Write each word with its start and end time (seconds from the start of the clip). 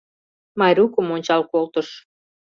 Майрукым 0.59 1.07
ончал 1.15 1.41
колтыш. 1.51 1.89